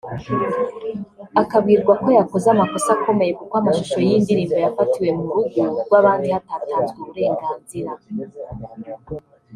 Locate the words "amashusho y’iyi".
3.61-4.19